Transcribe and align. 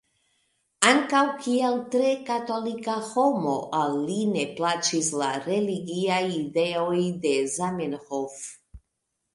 Ankaŭ 0.91 1.19
kiel 1.43 1.75
tre 1.95 2.13
katolika 2.29 2.95
homo, 3.11 3.53
al 3.81 4.01
li 4.09 4.17
ne 4.33 4.47
plaĉis 4.61 5.11
la 5.25 5.29
religiaj 5.51 6.21
ideoj 6.41 7.01
de 7.27 7.37
Zamenhof. 7.61 8.43